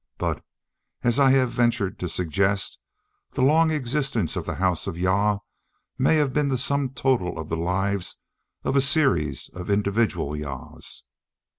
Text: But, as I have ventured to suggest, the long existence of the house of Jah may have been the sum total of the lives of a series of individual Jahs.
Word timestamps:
But, 0.17 0.43
as 1.03 1.19
I 1.19 1.29
have 1.33 1.51
ventured 1.51 1.99
to 1.99 2.09
suggest, 2.09 2.79
the 3.33 3.43
long 3.43 3.69
existence 3.69 4.35
of 4.35 4.47
the 4.47 4.55
house 4.55 4.87
of 4.87 4.97
Jah 4.97 5.41
may 5.95 6.15
have 6.15 6.33
been 6.33 6.47
the 6.47 6.57
sum 6.57 6.89
total 6.89 7.37
of 7.37 7.49
the 7.49 7.57
lives 7.57 8.19
of 8.63 8.75
a 8.75 8.81
series 8.81 9.49
of 9.49 9.69
individual 9.69 10.35
Jahs. 10.35 11.03